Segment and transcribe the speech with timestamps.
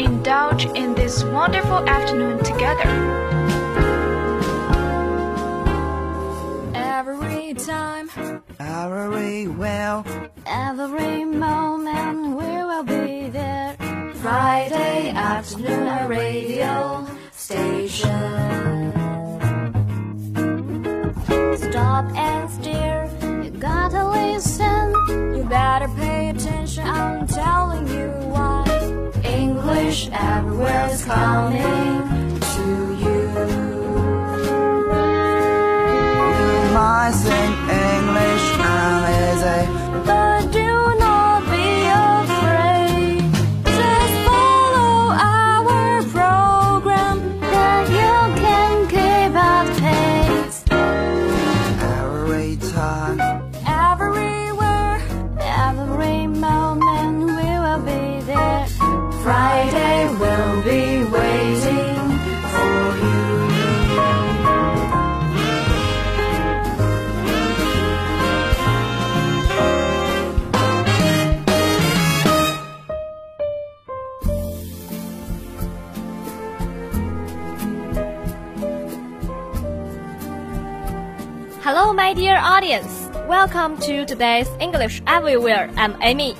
[0.00, 2.88] us indulge in this wonderful afternoon together.
[6.74, 8.10] Every time,
[8.58, 10.04] Every well,
[10.46, 13.76] every moment, we will be there.
[14.16, 18.92] Friday afternoon, a radio station.
[21.56, 23.10] Stop and stare,
[23.42, 24.94] you gotta listen.
[25.36, 28.19] You better pay attention, I'm telling you why.
[29.80, 32.66] English everywhere is coming to
[33.02, 33.16] you.
[36.38, 37.52] you might sing
[37.88, 39.62] English and easy.
[39.72, 39.79] But
[82.09, 83.11] Hello, my dear audience.
[83.29, 85.69] Welcome to today's English Everywhere.
[85.77, 86.33] I'm Amy.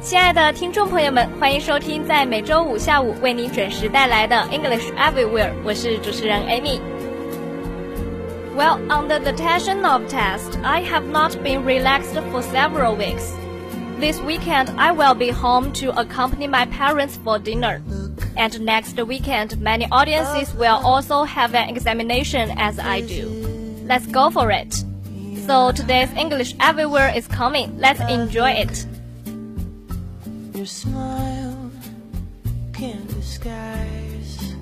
[0.00, 5.52] 亲爱的听众朋友们，欢迎收听在每周五下午为您准时带来的 English Everywhere。
[5.62, 13.34] 我是主持人 Amy。Well, under the tension of test, I have not been relaxed for several weeks.
[14.00, 17.82] This weekend, I will be home to accompany my parents for dinner.
[18.38, 23.28] And next weekend, many audiences will also have an examination as I do.
[23.84, 24.84] Let's go for it.
[25.47, 27.79] So today's English Everywhere is coming.
[27.79, 28.85] Let's enjoy it.
[30.53, 31.71] Your smile
[32.73, 34.55] can't disguise.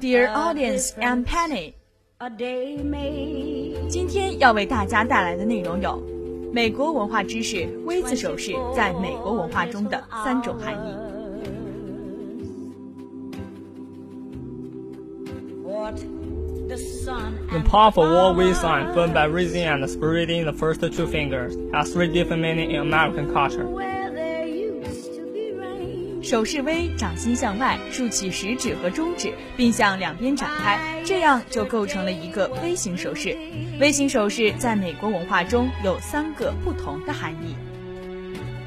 [0.00, 1.74] dear audience, I'm Penny.
[2.20, 6.00] A day may 今天要为大家带来的内容有：
[6.52, 10.94] 美国文化知识 V 字手势在美国文化中的三种含义。
[15.64, 15.96] what
[16.68, 21.06] the sun The powerful word V sign, formed by raising and spreading the first two
[21.06, 23.87] fingers, has three different meanings in American culture.
[26.28, 33.36] 手势 V 掌心向外，竖起食指和中指，并向两边展开，这样就构成了一个 V 型手势。
[33.78, 37.54] V 型手势在美国文化中有三个不同的含义。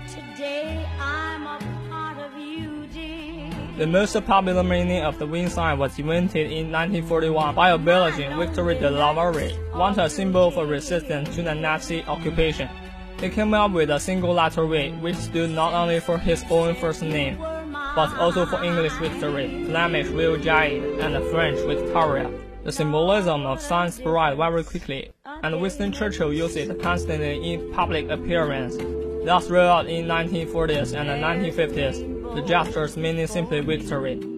[0.08, 1.58] Today I'm a
[1.90, 3.50] part of you, dear.
[3.78, 8.38] The most popular meaning of the wing sign was invented in 1941 by a Belgian
[8.38, 12.70] Victor de Lavare, once a symbol for resistance to the Nazi occupation.
[13.20, 16.76] He came up with a single letter V, which stood not only for his own
[16.76, 17.38] first name,
[17.95, 22.31] but also for English victory, Flemish Viljade, and French Victoria.
[22.65, 28.09] The symbolism of signs spread very quickly, and Winston Churchill used it constantly in public
[28.09, 28.77] appearance.
[29.25, 34.32] Thus, throughout in 1940s and the 1950s, the gestures meaning simply victory.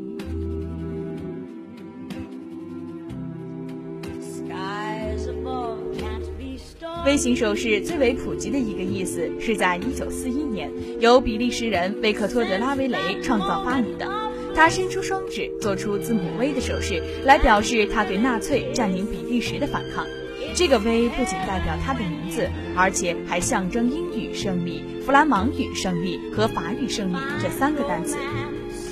[7.04, 10.70] 微型手势最为普及的一个意思，是在1941年
[11.00, 14.09] 由比利时人维克托·德拉维雷创造发明的。
[14.54, 20.06] 他伸出双指，做出字母 V 的手势，来表示他对纳粹占领比利时的反抗。
[20.54, 28.16] 这个 V 不仅代表他的名字，而且还象征英语胜利、弗兰芒语胜利和法语胜利这三个单词。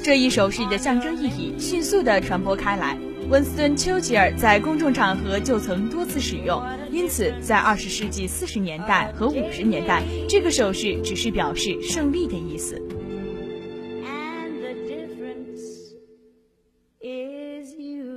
[0.02, 2.98] 这一手势的象征意义迅速地传播开来。
[3.31, 12.81] 温斯顿·丘吉尔在公众场合就曾多次使用，因此在二十世纪四十年代和五十年代，这个手势只是表示胜利的意思。
[14.05, 15.93] And the difference
[17.01, 18.13] is you.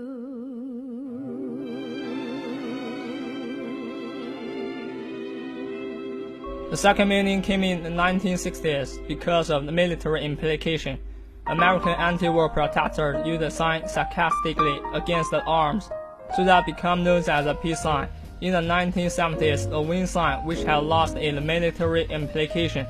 [6.70, 10.99] The second meaning came in the 1960s because of the military implication.
[11.47, 15.89] American anti-war protesters used the sign sarcastically against the arms,
[16.36, 18.09] so that became known as a peace sign.
[18.42, 22.88] In the 1970s, a wing sign, which had lost its military implication,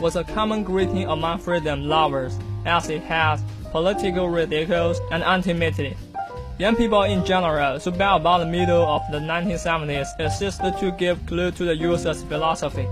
[0.00, 3.42] was a common greeting among freedom lovers, as it has
[3.72, 5.96] political ridiculous and anti-military.
[6.58, 11.26] Young people in general, so by about the middle of the 1970s, insisted to give
[11.26, 12.86] clue to the user's philosophy.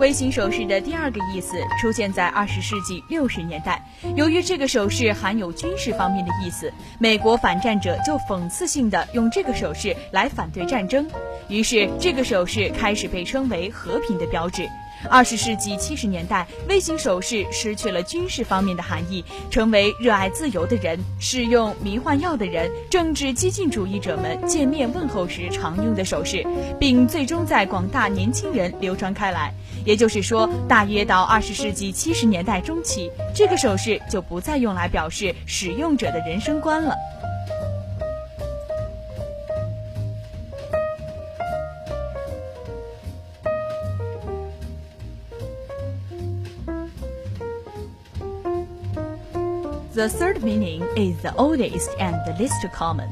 [0.00, 3.84] 微型手势的第二个意思出现在二十世纪六十年代。
[4.16, 11.06] 由于这个手势含有军事方面的意思，美国反战者就讽刺性的用这个手势来反对战争，
[11.48, 14.66] 于是这个手势开始被称为和平的标志。
[15.08, 26.46] 二十世纪七十年代，微型手势失去了军事方面的含义，成为热爱自由的人、使用迷幻药的人、政治激进主义者们见面问候时常用的手势，
[26.78, 29.54] 并最终在广大年轻人流传开来。
[29.85, 36.95] 也就是说，大约到二十世纪七十年代中期，这个手势就不再用来表示使用者的人生观了。
[49.93, 53.07] The third meaning is the oldest and the least common.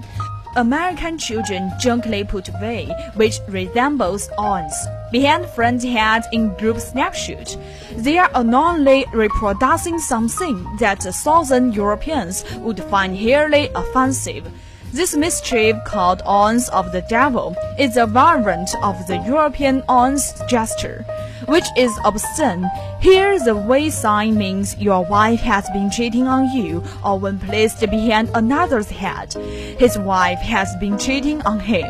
[0.59, 4.75] American children jokingly put away, which resembles awnings,
[5.13, 7.57] behind friends' heads in group snapshots.
[7.93, 14.51] They are unknowingly reproducing something that Southern Europeans would find highly offensive.
[14.93, 21.05] This mischief called awnings of the devil is a variant of the European awnings gesture
[21.48, 22.64] which is obscene.
[23.02, 27.80] Here, the way sign means your wife has been cheating on you, or when placed
[27.90, 29.34] behind another's head,
[29.78, 31.86] his wife has been cheating on him.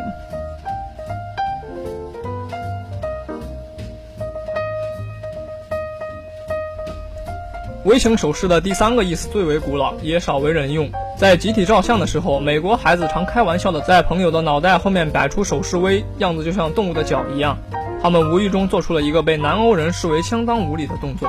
[7.86, 10.90] 微型手势的第三个意思最为古老，也少为人用。
[11.18, 17.58] 在集体照相的时候，美国孩子常开玩笑的在朋友的脑袋后面摆出手势 V，样子就像动物的脚一样。
[18.01, 21.29] 他们无意中做出了一个被南欧人视为相当无理的动作。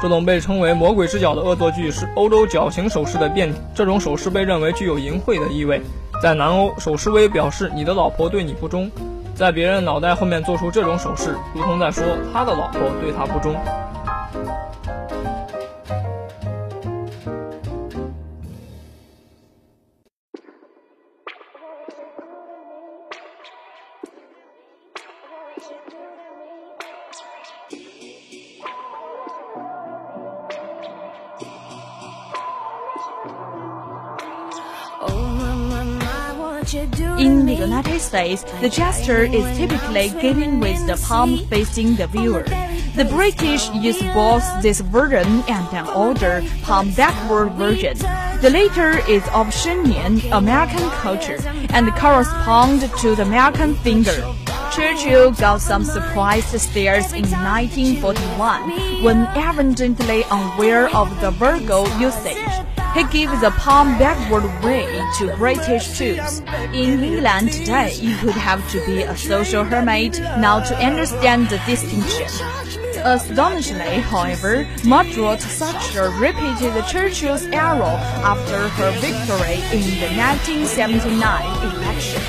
[0.00, 3.60] 这种被称为“魔鬼之脚”的恶作剧是欧洲绞刑手势的变体。
[3.74, 5.80] 这种手势被认为具有淫秽的意味。
[6.22, 8.90] 在南欧，手势微表示你的老婆对你不忠。
[9.34, 13.54] 在别人脑袋后面做出这种手势，如同在说他的老婆对他不忠。
[38.36, 42.44] States, the gesture is typically given with the palm facing the viewer.
[42.94, 47.98] The British use both this version and an older palm backward version.
[48.40, 51.38] The latter is of Shunyan American culture
[51.70, 54.34] and corresponds to the American finger.
[54.72, 62.38] Churchill got some surprised stares in 1941 when evidently unaware of the Virgo usage.
[62.94, 64.86] He gives the palm backward way
[65.18, 66.40] to British troops.
[66.72, 71.58] In England today, you could have to be a social hermit now to understand the
[71.66, 72.26] distinction.
[73.04, 82.22] Astonishingly, however, Margaret Thatcher repeated Churchill's arrow after her victory in the 1979 election.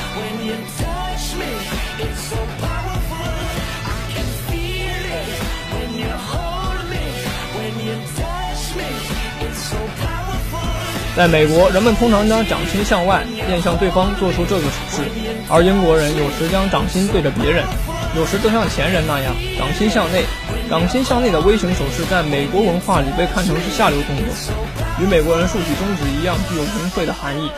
[11.15, 15.01] 在美国，人们通常将掌心向外，面向对方做出这个手势；
[15.49, 17.65] 而英国人有时将掌心对着别人，
[18.15, 20.23] 有时则像前人那样掌心向内。
[20.69, 24.25] 掌心向内的微型手势在美国文化里被看成是下流动作，
[25.01, 27.51] 与美国人竖起中指一样，具有淫秽的含义。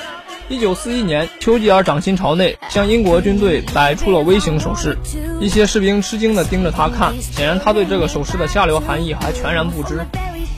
[0.50, 4.98] 一九四一年，丘吉尔掌心朝内，向英国军队摆出了微型手势。
[5.40, 10.02] 一些士兵吃惊地盯着他看，显然他对这个手势的下流含义还全然不知。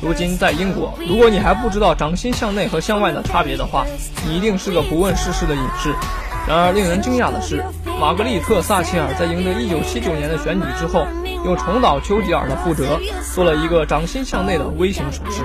[0.05, 3.83] 如今在英国，如果你还不知道掌心向内和向外的差别的话，
[4.23, 5.95] 你一定是个不问世事的隐士。
[6.47, 7.65] 然而，令人惊讶的是，
[7.99, 11.07] 玛格丽特·撒切尔在赢得1979年的选举之后，
[11.43, 12.99] 又重蹈丘吉尔的覆辙，
[13.33, 15.41] 做了一个掌心向内的微型手势。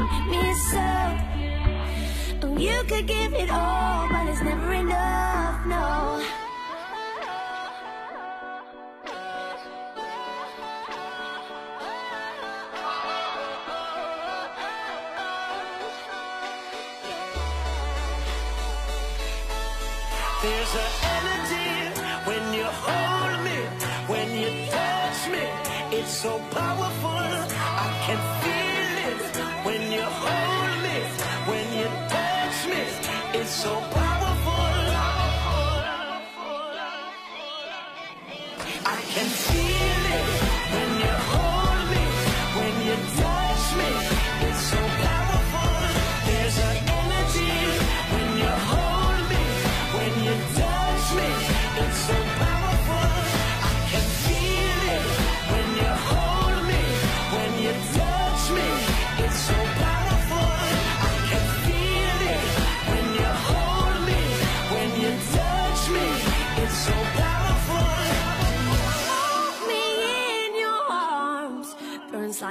[20.42, 23.58] There's an energy when you hold me,
[24.06, 25.44] when you touch me.
[25.98, 26.69] It's so powerful,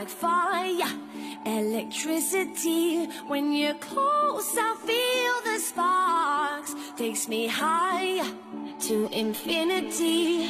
[0.09, 0.99] like fire,
[1.45, 3.05] electricity.
[3.27, 6.75] When you're close, I feel the sparks.
[6.97, 8.25] Takes me higher
[8.81, 10.49] to infinity.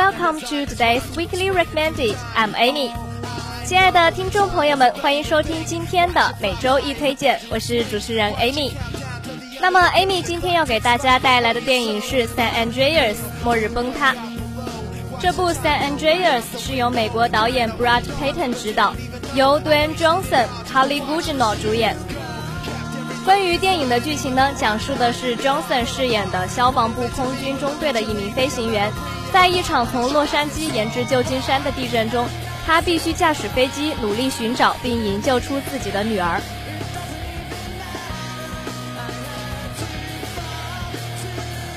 [0.00, 2.16] Welcome to today's weekly recommended.
[2.34, 2.90] I'm Amy.
[3.66, 8.70] 亲爱的听众朋友们，欢迎收听今天的每周一推荐，我是主持人 Amy。
[9.60, 14.14] 那么，Amy 今天要给大家带来的电影是《San Andreas 末日崩塌》。
[15.20, 18.94] 这部《San Andreas》是由美国导演 Brad Payton 执导，
[19.34, 21.94] 由 Dwayne Johnson、Holly Gugino 主演。
[23.26, 28.90] 关于电影的剧情呢，讲述的是 Johnson 饰演的消防部空军中队的一名飞行员，
[29.32, 32.26] 在一场从洛杉矶延至旧金山的地震中，
[32.66, 36.40] 他必须驾驶飞机努力寻找并营救出自己的女儿。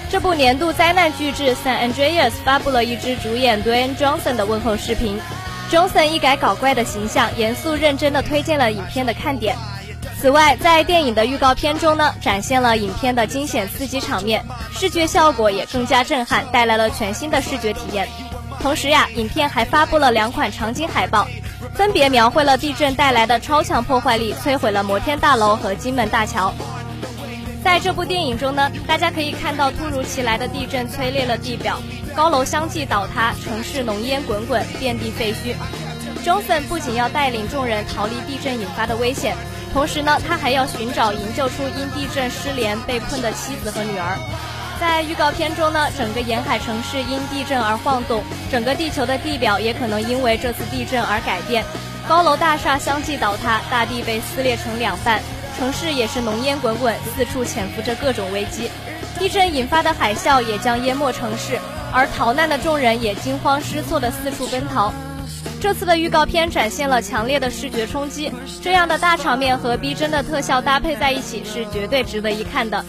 [0.10, 5.20] 这部年度灾难巨制《San Andreas》发布了一支主演 Dwayne Johnson 的问候视频。
[5.72, 9.56] Johnson 一改搞怪的形象，严肃认真地推荐了影片的看点。
[10.24, 18.08] 此外，在电影的预告片中呢，展现了影片的惊险刺激场面，视觉效果也更加震撼，带来了全新的视觉体验。
[18.62, 21.28] 同时呀，影片还发布了两款场景海报，
[21.76, 26.54] 分别描绘了地震带来的超强破坏力，摧毁了摩天大楼和金门大桥。
[27.62, 31.78] 在这部电影中呢，大家可以看到突如其来的地震摧裂了地表，
[32.16, 35.54] 高楼相继倒塌，城市浓烟滚滚，遍地废墟。
[36.24, 39.36] 中分不仅要带领众人逃离地震引发的危险，
[39.74, 44.16] 同时呢，他还要寻找营救出因地震失联被困的妻子和女儿。
[44.80, 51.66] 在预告片中呢，整个沿海城市因地震而晃动，整个地球的地表也可能因为这次地震而改变，
[52.08, 55.20] 高楼大厦相继倒塌，大地被撕裂成两半。
[55.58, 58.70] 城市也是浓烟滚滚，四处潜伏着各种危机。
[59.18, 61.60] 地震引发的海啸也将淹没城市，
[61.92, 64.94] 而逃难的众人也惊慌失措地四处奔逃。
[65.64, 68.30] 这次的预告片展现了强烈的视觉冲击，
[68.62, 72.84] 这样的大场面和逼真的特效搭配在一起是绝对值得一看的。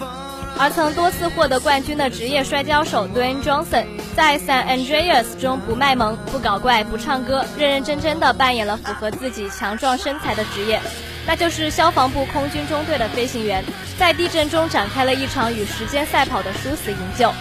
[0.59, 3.85] 而曾多次获得冠军的职业摔跤手 Dwayne Johnson
[4.17, 10.81] 在 San Andreas 中不卖萌、不搞怪、不唱歌，认认真真地扮演了符合自己强壮身材的职业。
[11.29, 13.65] 那就是消防部空军中队的飞行员，
[13.97, 17.33] 在地震中展开了一场与时间赛跑的殊死营救。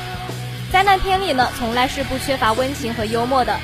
[0.71, 3.57] 灾难片里呢，从来是不缺乏温情和幽默的。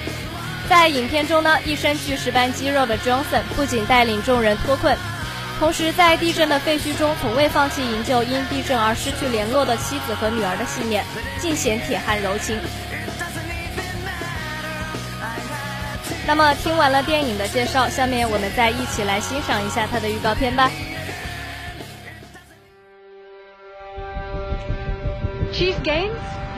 [0.70, 4.96] 在影片中呢，一身巨石般肌肉的 Johnson 不仅带领众人脱困，
[5.58, 11.04] 同时在地震的废墟中，从未放弃营救因地震而失去联络的妻子和女儿的信念，
[11.40, 12.60] 尽显铁汉柔情。
[16.28, 20.70] 那么听完了电影的介绍，下面我们再一起来欣赏一下它的预告片吧。
[25.52, 26.12] Chief Gaines,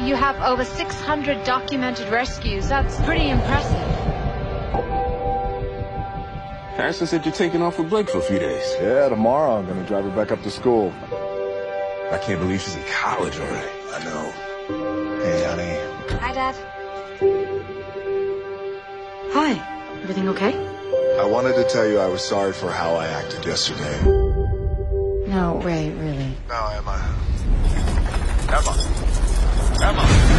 [0.04, 2.68] you have over 600 documented rescues.
[2.68, 4.01] That's pretty impressive.
[6.76, 8.64] Harrison said you're taking off with Blake for a few days.
[8.82, 10.94] Yeah, tomorrow I'm gonna drive her back up to school.
[12.12, 13.70] I can't believe she's in college already.
[13.94, 14.32] I know.
[15.22, 16.18] Hey, honey.
[16.20, 16.56] Hi, Dad.
[19.34, 20.00] Hi.
[20.02, 20.56] Everything okay?
[21.20, 24.02] I wanted to tell you I was sorry for how I acted yesterday.
[25.28, 26.36] No, Ray, really.
[26.48, 27.16] No, Emma.
[28.50, 28.78] Emma.
[29.84, 30.31] Emma.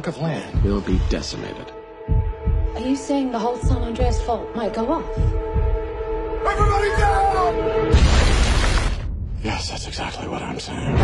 [0.00, 1.70] chunk of land will be decimated.
[2.74, 5.04] Are you saying the whole San Andreas fault might go off?
[6.46, 7.54] Everybody down!
[9.42, 10.96] Yes, that's exactly what I'm saying.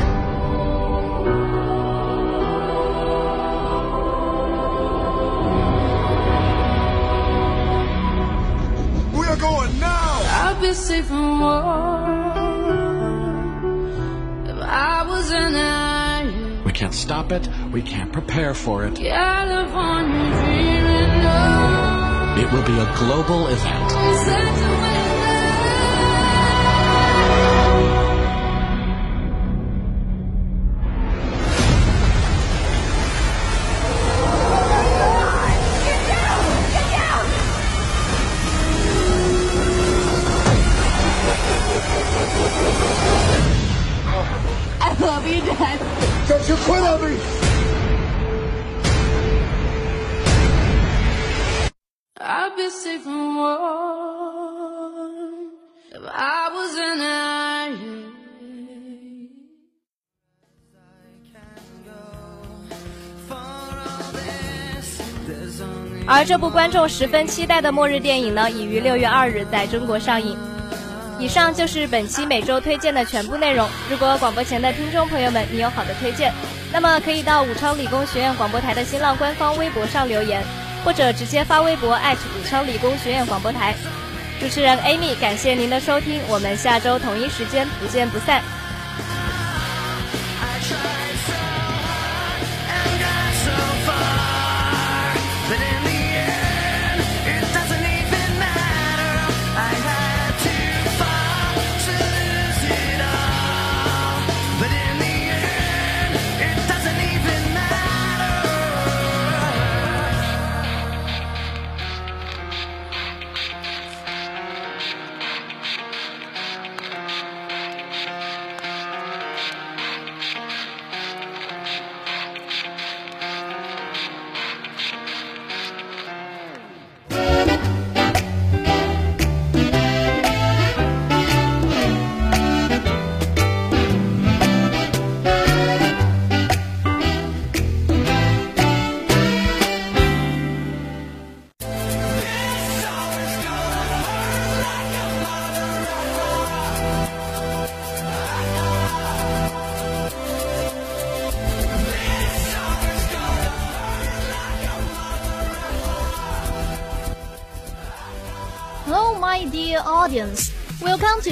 [10.49, 11.61] I'd be safe from war
[14.47, 16.65] if I was an iron.
[16.65, 17.47] We can't stop it.
[17.77, 18.99] We can't prepare for it.
[18.99, 19.13] It
[22.51, 24.86] will be a global event.
[66.17, 70.35] 而这部观众十分期待的末日电影呢，已于六月二日在中国上映。
[71.19, 73.69] 以上就是本期每周推荐的全部内容。
[73.91, 76.33] 如果广播前的听众朋友们你有好的推荐，
[76.73, 80.43] 那么可以到武昌理工学院广播台的新浪官方微博上留言，
[80.83, 83.75] 或者直接发微博武昌理工学院广播台。
[84.41, 88.41] 主持人 Amy，感谢您的收听，我们下周同一时间不见不散。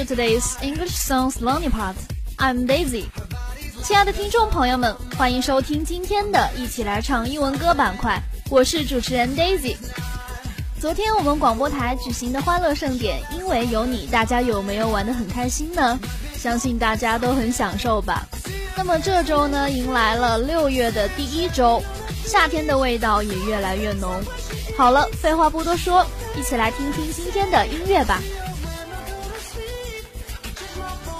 [0.06, 1.94] Today's English songs learning part.
[2.36, 3.06] I'm Daisy.
[3.82, 9.76] 亲爱的听众朋友们，欢迎收听今天的一起来唱英文歌板块，我是主持人 Daisy。
[10.78, 15.98] 昨天我们广播台举行的欢乐盛典，因为有你，大家有没有玩得很开心呢？
[16.36, 18.26] 相信大家都很享受吧。
[18.76, 21.82] 那么这周呢，迎来了六月的第一周，
[22.26, 24.22] 夏天的味道也越来越浓。
[24.76, 28.20] 好了，废话不多说，一起来听听今天的音乐吧。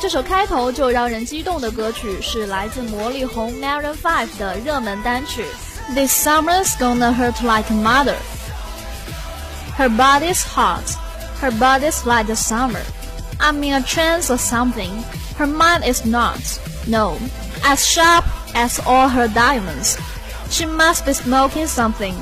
[0.04, 5.44] 这首开头就让人激动的歌曲是来自魔力红 Maroon Five 的热门单曲《
[5.94, 10.84] This Summer's Gonna Hurt Like a Mother》。Her body's hot,
[11.42, 12.82] her body's like the summer.
[13.40, 15.04] I'm in a trance or something.
[15.38, 16.40] Her mind is not,
[16.86, 17.18] no,
[17.64, 19.98] as sharp as all her diamonds.
[20.50, 22.16] She must be smoking something.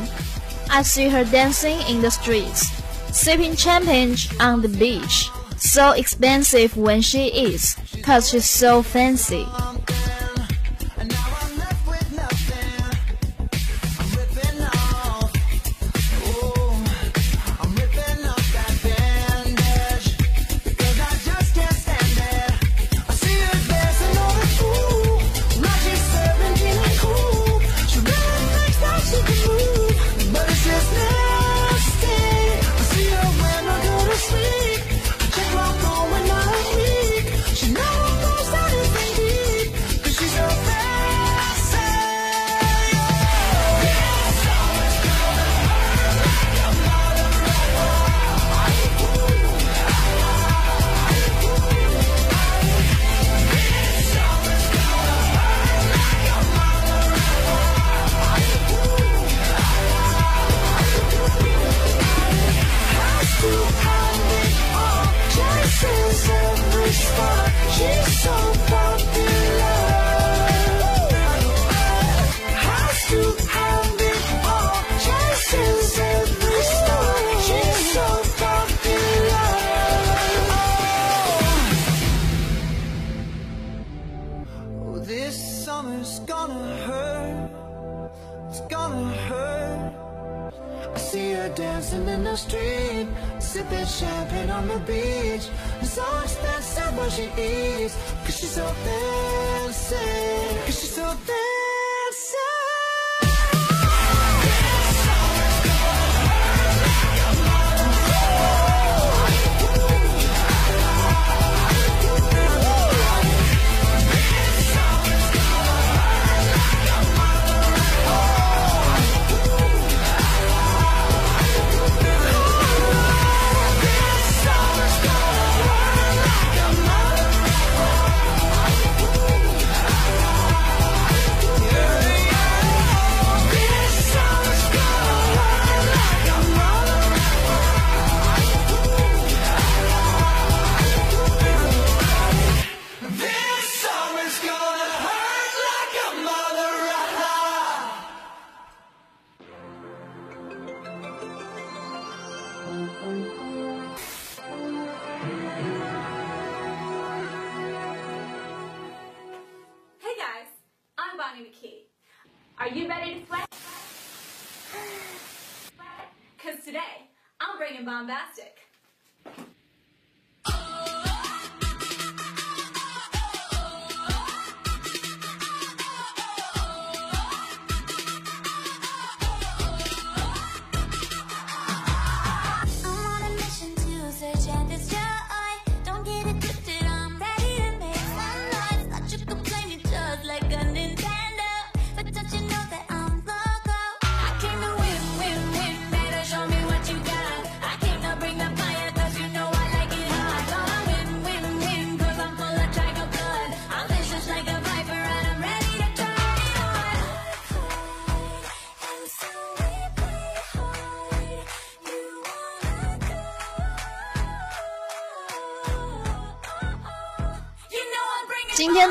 [0.70, 2.68] I see her dancing in the streets,
[3.12, 5.30] sipping champagne on the beach.
[5.63, 9.47] So expensive when she is, cause she's so fancy.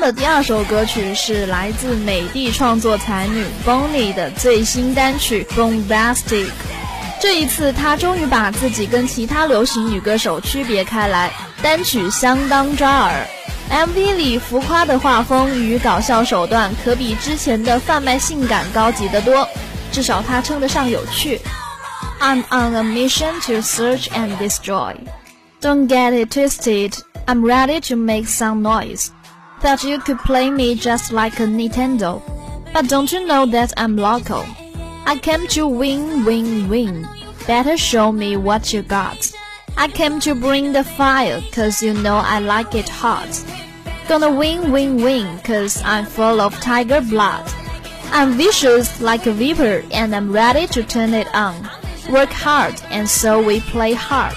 [0.02, 6.46] 的第二首歌曲是来自美的创作才女 Bonnie 的最新单曲《Bombastic》。
[7.20, 13.24] 这一次，她终于把自己跟其他流行女歌手区别开来，单曲相当抓耳。
[13.70, 19.48] MV 里浮夸的画风与搞笑手段可比之前的贩卖性感高级得多，
[19.92, 21.40] 至少它称得上有趣。
[22.18, 24.96] I'm on a mission to search and destroy.
[25.60, 26.94] Don't get it twisted.
[27.24, 29.10] I'm ready to make some noise.
[29.62, 32.20] Thought you could play me just like a Nintendo.
[32.72, 34.44] But don't you know that I'm local?
[35.06, 37.06] I came to win, win, win.
[37.46, 39.30] Better show me what you got.
[39.76, 43.30] I came to bring the fire, cause you know I like it hot.
[44.08, 47.48] Gonna win, win, win, cause I'm full of tiger blood.
[48.10, 51.70] I'm vicious like a viper and I'm ready to turn it on.
[52.10, 54.34] Work hard and so we play hard.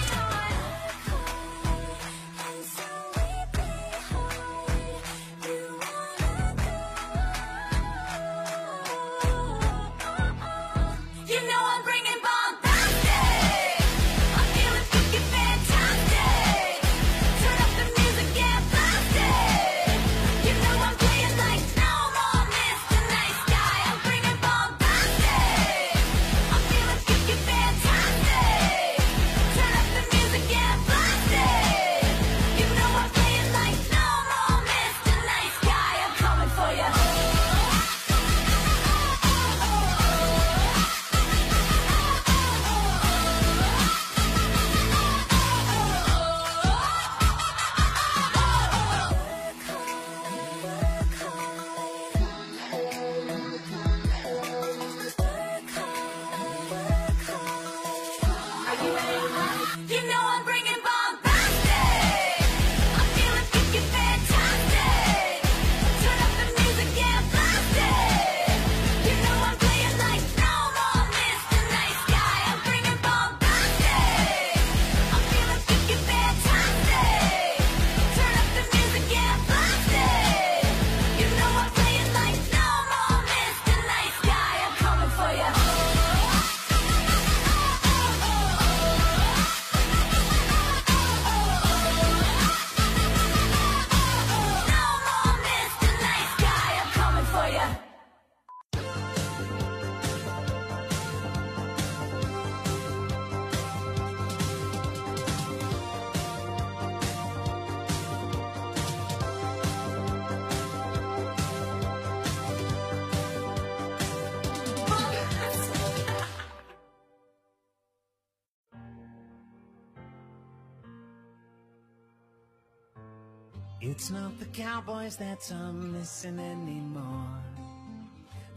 [124.86, 127.44] The cowboys that I'm missing anymore.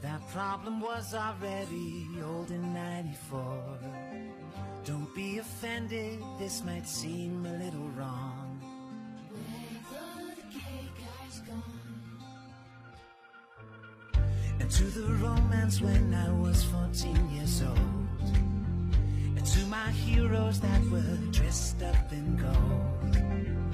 [0.03, 3.79] That problem was already old in 94.
[4.85, 8.61] Don't be offended, this might seem a little wrong.
[14.61, 17.79] And to the romance when I was 14 years old.
[19.37, 23.68] And to my heroes that were dressed up in gold.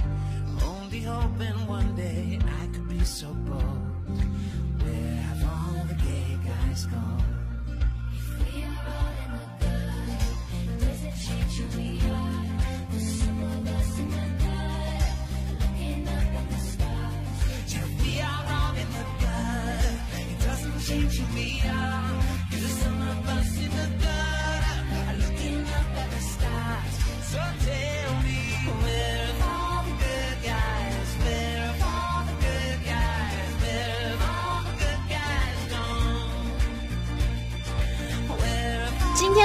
[0.95, 3.61] Only hoping one day I could be so bold.
[4.81, 7.44] Where have all the gay guys gone?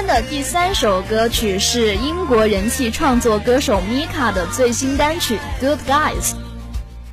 [0.10, 6.32] 的第三首歌曲是英国人气创作歌手 Mika 的最新单曲《Good Guys》。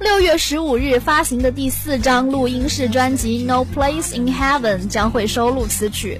[0.01, 6.19] 六月十五日发行的第四张录音室专辑《No Place in Heaven》将会收录此曲。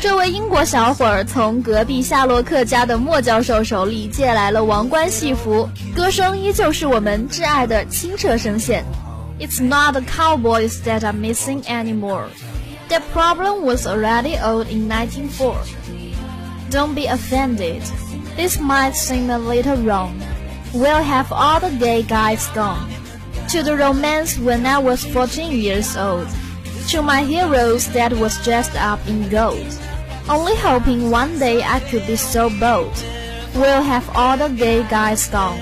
[0.00, 8.82] 这位英国小伙儿从隔壁夏洛克家的莫教授手里借来了王冠戏服，歌声依旧是我们挚爱的清澈声线。
[9.38, 12.28] It's not the cowboys that are missing anymore.
[12.88, 16.70] That problem was already old in 1904.
[16.70, 17.82] Don't be offended.
[18.36, 20.22] This might seem a little wrong.
[20.72, 22.90] We'll have all the gay guys gone.
[23.50, 26.28] To the romance when I was 14 years old.
[26.88, 29.78] To my heroes that was dressed up in gold.
[30.28, 32.92] Only hoping one day I could be so bold.
[33.54, 35.60] We'll have all the gay guys gone.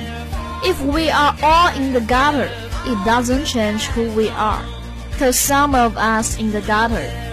[0.63, 2.51] If we are all in the gutter,
[2.85, 4.76] it doesn't change who we are.
[5.19, 7.26] Cause some of us in the gutter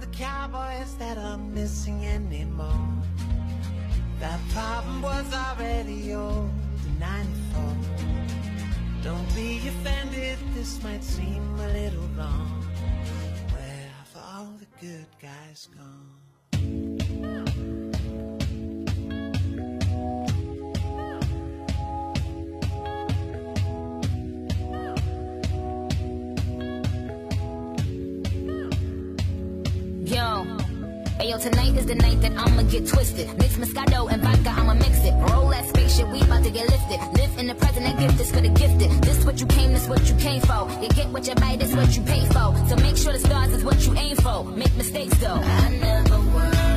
[0.00, 2.88] the cowboys that are missing anymore.
[4.20, 6.50] That problem was already old
[6.86, 7.76] in 94.
[9.02, 12.64] Don't be offended, this might seem a little wrong.
[13.52, 16.24] Where have all the good guys gone?
[31.44, 33.26] Tonight is the night that I'ma get twisted.
[33.36, 35.12] Mix Moscato and vodka, I'ma mix it.
[35.28, 36.98] Roll that spaceship, we about to get lifted.
[37.20, 38.90] Live in the present and gift this for the gifted.
[39.02, 40.66] This what you came, this what you came for.
[40.80, 42.48] You get what you buy, this what you pay for.
[42.68, 44.44] So make sure the stars is what you aim for.
[44.44, 45.40] Make mistakes though.
[45.42, 46.73] I never.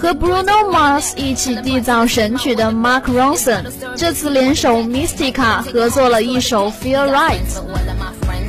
[0.00, 3.62] 和 Bruno Mars 一起缔造神曲的 Mark Ronson，
[3.96, 7.38] 这次联手 Mystica 合作了一首《Feel Right》。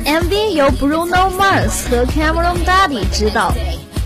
[0.04, 3.52] MV 由 Bruno Mars 和 Cameron Daddy 执导，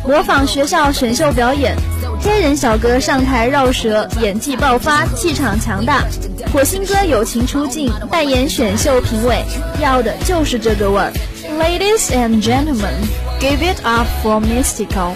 [0.07, 1.77] 模仿学校选秀表演，
[2.21, 6.05] 黑人小哥上台绕舌，演技爆发，气场强大。
[6.53, 9.43] 火星哥友情出镜，代言选秀评委，
[9.81, 11.13] 要的就是这个味儿。
[11.59, 12.97] Ladies and gentlemen,
[13.41, 15.15] give it up for Mystikal.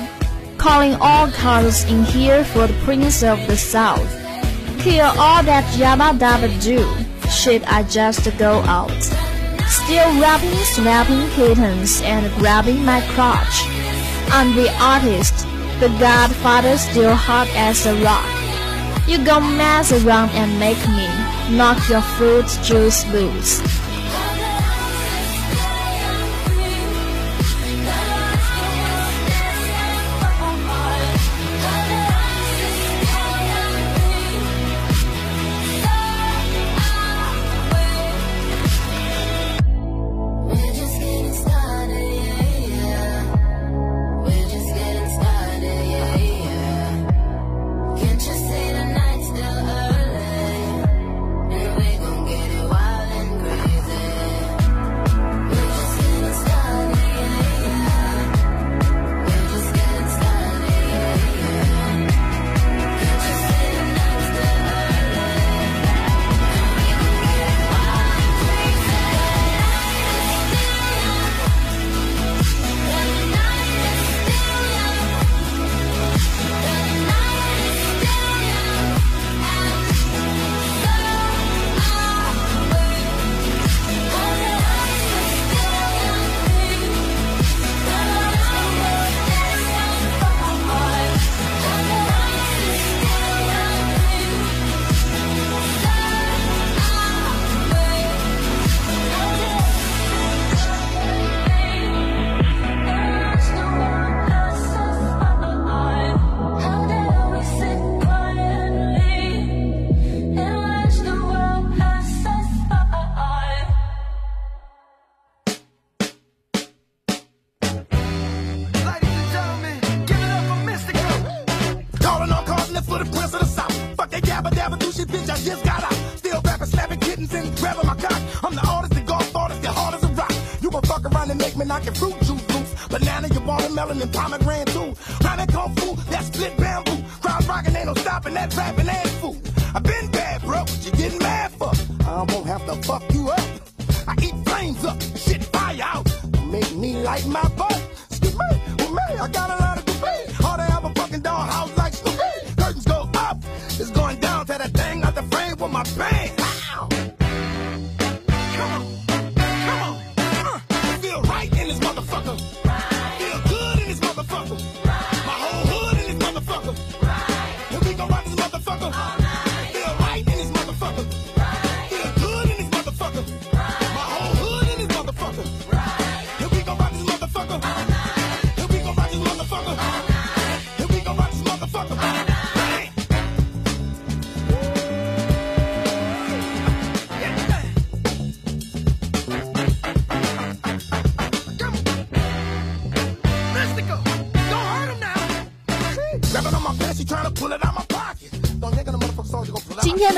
[0.59, 4.09] Calling all cars in here for the Prince of the South.
[4.78, 6.85] Kill all that yabba dabba do.
[7.30, 9.02] should I just go out.
[9.68, 13.64] Still rapping, slapping kittens, and grabbing my crotch.
[14.33, 15.46] I'm the artist,
[15.80, 18.28] the godfather still hot as a rock.
[19.09, 21.09] You gon' mess around and make me
[21.56, 23.79] knock your fruit juice loose.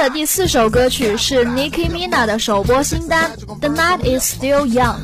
[0.03, 3.31] 的第四首歌曲是 Nicki Minaj 的首播新单
[3.61, 4.97] 《The Night Is Still Young》。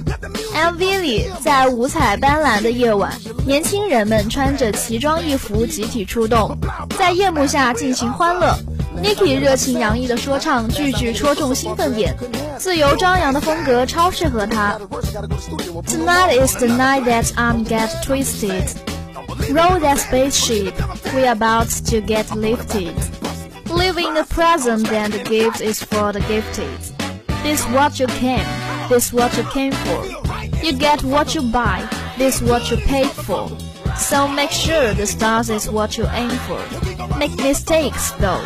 [0.52, 6.58] MV 里，在五彩斑斓的夜晚，年轻人们穿着奇装异服集体出动，
[6.98, 8.58] 在夜幕下尽情欢乐。
[9.00, 12.16] Nicki 热情洋溢的说唱，句句戳中兴奋点，
[12.58, 14.80] 自由张扬的风格超适合他。
[15.86, 18.64] Tonight is the night that I'm get twisted.
[19.52, 20.72] Roll that spaceship,
[21.14, 22.94] we're about to get lifted.
[23.88, 26.78] Live a present and the gift is for the gifted.
[27.42, 28.44] This what you came,
[28.90, 30.04] this what you came for.
[30.62, 33.48] You get what you buy, this what you paid for.
[33.96, 36.62] So make sure the stars is what you aim for.
[37.16, 38.44] Make mistakes though.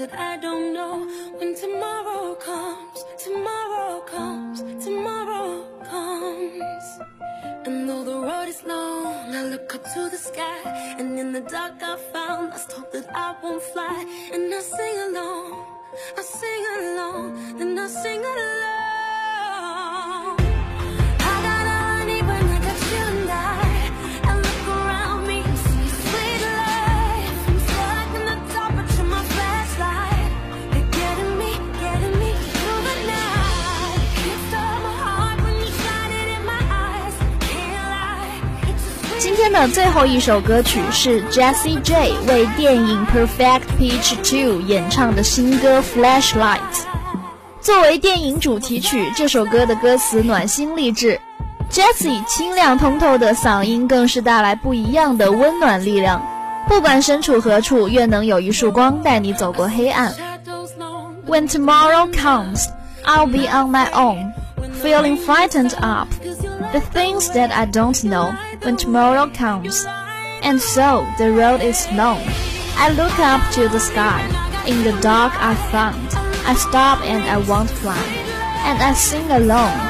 [0.00, 1.06] That I don't know.
[1.38, 6.84] When tomorrow comes, tomorrow comes, tomorrow comes.
[7.66, 10.62] And though the road is long, I look up to the sky.
[10.98, 13.98] And in the dark, I found lost hope that I won't fly.
[14.32, 15.66] And I sing along,
[16.16, 18.89] I sing along, then I sing along.
[39.42, 46.58] 今天的最后一首歌曲是 Jessie J 为电影《Perfect Pitch 2》演唱的新歌《Flashlight》。
[47.62, 51.18] 作为电影主题曲，这首歌的歌词暖心励志
[51.70, 56.20] ，Jessie 清亮通透的嗓音更是带来不一样的温暖力量。
[56.68, 60.12] 不管身处何处，愿能有一束光带你走过黑暗。
[61.26, 62.66] When tomorrow comes,
[63.06, 64.34] I'll be on my own,
[64.82, 66.08] feeling frightened up.
[66.72, 69.84] The things that I don't know when tomorrow comes.
[70.42, 72.22] And so the road is long.
[72.76, 74.22] I look up to the sky.
[74.66, 76.08] In the dark I found.
[76.46, 78.04] I stop and I won't fly.
[78.64, 79.89] And I sing along.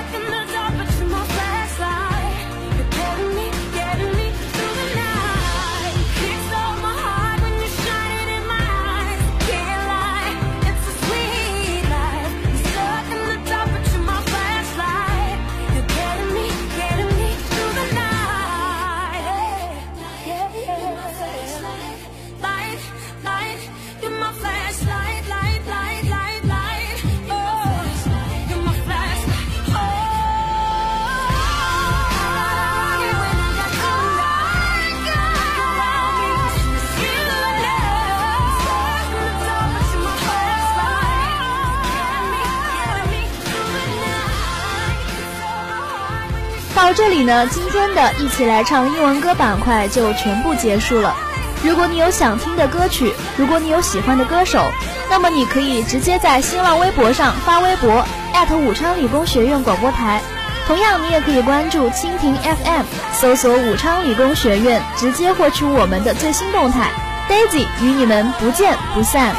[46.91, 51.15] 到这里呢，今天的一起来唱英文歌板块就全部结束了。
[51.63, 54.65] 如果你有想听的歌曲，如果你有喜欢的歌手，
[55.09, 58.05] 那么你可以直接在新浪微博上发微博
[58.67, 60.21] 武昌理工学院广播台。
[60.67, 62.83] 同样，你也可以关注蜻蜓 FM，
[63.13, 66.91] 搜索武昌理工学院，直接获取我们的最新动态。
[67.29, 69.33] Daisy 与你们不见不散。